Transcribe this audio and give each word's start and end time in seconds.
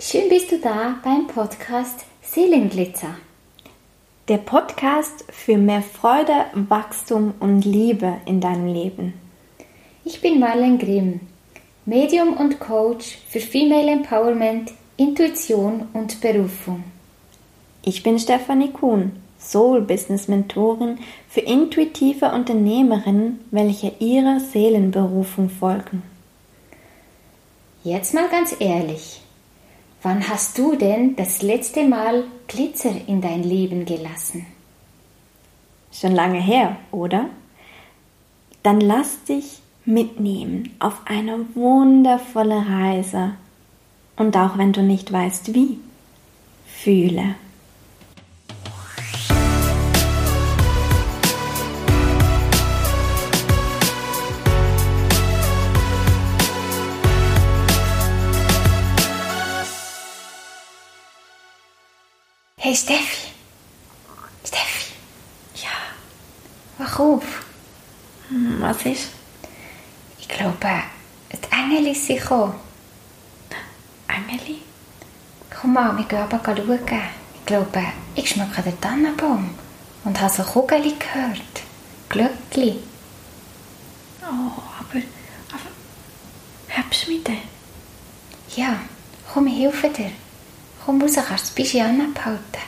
Schön 0.00 0.30
bist 0.30 0.50
du 0.50 0.58
da 0.58 0.94
beim 1.04 1.26
Podcast 1.26 2.06
Seelenglitzer. 2.22 3.16
Der 4.28 4.38
Podcast 4.38 5.26
für 5.28 5.58
mehr 5.58 5.82
Freude, 5.82 6.46
Wachstum 6.54 7.34
und 7.38 7.66
Liebe 7.66 8.14
in 8.24 8.40
deinem 8.40 8.66
Leben. 8.66 9.12
Ich 10.06 10.22
bin 10.22 10.40
Marlene 10.40 10.78
Grimm, 10.78 11.20
Medium 11.84 12.32
und 12.38 12.60
Coach 12.60 13.18
für 13.28 13.40
Female 13.40 13.90
Empowerment, 13.90 14.72
Intuition 14.96 15.86
und 15.92 16.18
Berufung. 16.22 16.84
Ich 17.84 18.02
bin 18.02 18.18
Stefanie 18.18 18.70
Kuhn, 18.70 19.12
Soul 19.38 19.82
Business 19.82 20.28
Mentorin 20.28 20.98
für 21.28 21.40
intuitive 21.40 22.32
Unternehmerinnen, 22.32 23.40
welche 23.50 23.92
ihrer 23.98 24.40
Seelenberufung 24.40 25.50
folgen. 25.50 26.02
Jetzt 27.84 28.14
mal 28.14 28.28
ganz 28.30 28.56
ehrlich, 28.58 29.20
wann 30.02 30.28
hast 30.28 30.58
du 30.58 30.76
denn 30.76 31.16
das 31.16 31.42
letzte 31.42 31.84
Mal 31.84 32.24
Glitzer 32.46 32.92
in 33.06 33.20
dein 33.20 33.42
Leben 33.42 33.84
gelassen? 33.84 34.46
Schon 35.92 36.12
lange 36.12 36.40
her, 36.40 36.76
oder? 36.92 37.30
Dann 38.62 38.80
lass 38.80 39.24
dich 39.24 39.60
mitnehmen 39.84 40.74
auf 40.78 41.00
eine 41.06 41.46
wundervolle 41.54 42.66
Reise. 42.68 43.32
Und 44.16 44.36
auch 44.36 44.58
wenn 44.58 44.72
du 44.72 44.82
nicht 44.82 45.12
weißt 45.12 45.54
wie, 45.54 45.78
fühle. 46.66 47.36
Hey 62.66 62.74
Steffi. 62.74 63.28
Steffi. 64.44 64.92
Ja, 65.54 65.70
Wach 66.78 66.98
auf. 66.98 67.22
hm, 68.28 68.60
was 68.60 68.84
ist? 68.84 69.10
Ich 70.18 70.26
glaube, 70.26 70.82
die 71.32 71.38
Engel 71.52 71.92
ist 71.92 72.06
sie 72.06 72.16
gekommen. 72.16 72.54
Engeli? 74.08 74.62
Komm 75.48 75.74
mal, 75.74 75.96
wir 75.96 76.06
gehen 76.06 76.18
aber 76.18 76.40
schauen. 76.44 76.80
Ich 77.36 77.46
glaube, 77.46 77.84
ich 78.16 78.28
schmecke 78.30 78.62
den 78.62 78.80
Tannenbaum 78.80 79.54
und 80.02 80.20
habe 80.20 80.34
so 80.34 80.42
Kugeli 80.42 80.96
gehört. 80.98 81.62
Glöckli. 82.08 82.80
Oh, 84.22 84.60
aber, 84.80 85.02
aber 85.54 86.76
habst 86.76 87.06
du 87.06 87.12
mich 87.12 87.22
denn? 87.22 87.42
Ja, 88.56 88.80
komm, 89.32 89.46
ich 89.46 89.60
helfe 89.60 89.88
dir. 89.88 90.10
Komm 90.86 91.02
raus, 91.02 91.14
kannst 91.16 91.30
du 91.30 91.34
das 91.34 91.50
Bischi 91.50 91.80
anbehalten. 91.80 92.62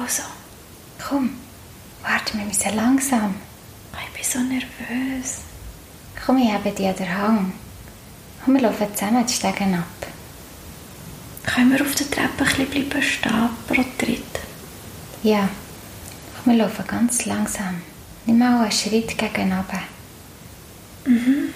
Also, 0.00 0.22
Komm, 0.98 1.30
warte, 2.02 2.38
wir 2.38 2.44
müssen 2.44 2.74
langsam. 2.74 3.34
ich 3.92 4.12
bin 4.14 4.24
so 4.24 4.38
nervös. 4.40 5.38
Komm, 6.24 6.38
ich 6.38 6.50
habe 6.52 6.70
dir 6.70 6.92
den 6.94 7.16
Hang. 7.16 7.52
Komm, 8.44 8.54
wir 8.54 8.62
laufen 8.62 8.86
zusammen 8.94 9.26
die 9.26 9.32
Stegen 9.32 9.74
ab. 9.74 9.84
Können 11.44 11.72
wir 11.72 11.80
auf 11.82 11.94
der 11.94 12.10
Treppe 12.10 12.44
ein 12.44 12.66
bisschen 12.66 12.88
bleiben 12.88 13.02
stehen, 13.02 13.48
pro 13.66 13.84
Tritt? 13.98 14.22
Ja, 15.22 15.48
komm, 16.42 16.52
wir 16.54 16.64
laufen 16.64 16.86
ganz 16.86 17.26
langsam. 17.26 17.82
Nimm 18.26 18.38
mal 18.38 18.62
einen 18.62 18.72
Schritt 18.72 19.16
gegen 19.16 19.52
runter. 19.52 19.82
Mhm. 21.06 21.54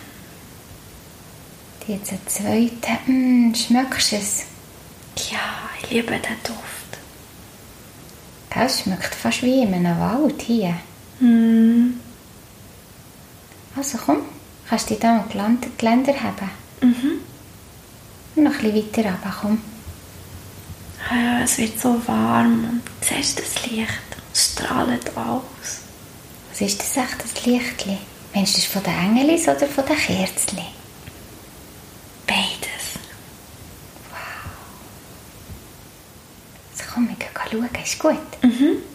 Jetzt 1.87 2.11
einen 2.13 2.27
zweiten. 2.27 3.49
Mm, 3.51 3.55
schmeckst 3.55 4.13
du 4.13 4.17
es? 4.17 4.45
Ja, 5.33 5.71
ich 5.83 5.91
liebe 5.91 6.13
den 6.13 6.37
Duft. 6.45 6.59
Gell, 8.51 8.67
Es 8.67 8.81
schmeckt 8.81 9.15
fast 9.15 9.43
wie 9.43 9.63
in 9.63 9.75
einem 9.75 9.99
Wald 9.99 10.43
hier. 10.43 10.75
Mhm. 11.21 12.01
Also 13.75 13.99
komm, 14.05 14.19
kannst 14.69 14.87
du 14.91 14.95
dich 14.95 15.01
da 15.03 15.15
mal 15.15 15.25
Geländer- 15.29 15.69
Geländer 15.79 16.15
haben. 16.23 16.51
Mhm. 16.83 17.21
Und 18.37 18.45
noch 18.45 18.53
ein 18.53 18.59
bisschen 18.73 18.77
weiter 19.05 19.11
runter, 19.11 19.35
komm. 19.41 19.63
Ja, 21.11 21.41
es 21.43 21.59
wird 21.59 21.81
so 21.81 22.01
warm 22.07 22.65
und 22.65 22.83
siehst 23.05 23.39
du 23.39 23.43
das 23.43 23.67
Licht? 23.67 23.89
Es 24.33 24.53
strahlt 24.53 25.17
aus. 25.17 25.81
Was 26.51 26.61
ist 26.61 26.81
das 26.81 26.97
echt, 26.97 27.23
das 27.25 27.45
Lichtli? 27.47 27.99
Meinst 28.35 28.57
du 28.57 28.61
das 28.61 28.67
von 28.71 28.83
den 28.83 28.95
Engelis 28.95 29.49
oder 29.49 29.67
von 29.67 29.85
den 29.87 29.97
Kerzli? 29.97 30.63
Beides. 32.27 32.71
Also 36.71 36.72
komm, 36.93 37.09
wir 37.09 37.17
gehen 37.17 37.29
schauen, 37.51 37.83
ist 37.83 37.99
gut? 37.99 38.43
Mhm. 38.43 38.92